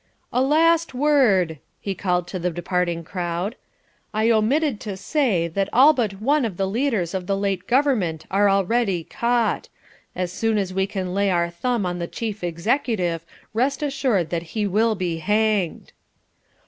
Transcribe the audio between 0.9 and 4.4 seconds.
word!" he called to the departing crowd. "I